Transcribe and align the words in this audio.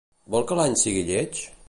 Vol 0.35 0.47
que 0.51 0.57
l'any 0.61 0.79
sigui 0.85 1.05
lleig? 1.11 1.43